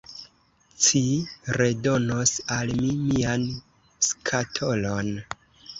Ci 0.85 1.01
redonos 1.61 2.33
al 2.57 2.75
mi 2.81 2.91
mian 3.05 3.47
skatolon. 4.11 5.17